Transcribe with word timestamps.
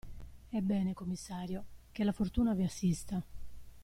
Ebbene, 0.49 0.95
commissario, 0.95 1.63
che 1.91 2.03
la 2.03 2.11
fortuna 2.11 2.55
vi 2.55 2.63
assista! 2.63 3.23